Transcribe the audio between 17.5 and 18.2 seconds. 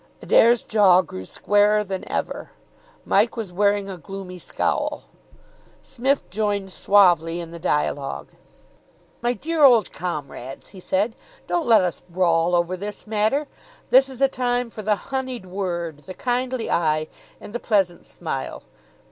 the pleasant